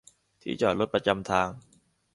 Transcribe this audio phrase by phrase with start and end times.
[0.41, 1.49] ที่จอดรถประจำทาง